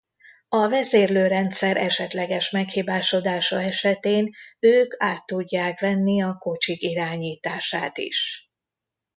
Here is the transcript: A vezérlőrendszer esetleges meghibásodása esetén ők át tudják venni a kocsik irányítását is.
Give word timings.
A 0.49 0.67
vezérlőrendszer 0.67 1.77
esetleges 1.77 2.49
meghibásodása 2.49 3.61
esetén 3.61 4.35
ők 4.59 4.93
át 4.97 5.25
tudják 5.25 5.79
venni 5.79 6.23
a 6.23 6.37
kocsik 6.37 6.81
irányítását 6.81 7.97
is. 7.97 8.49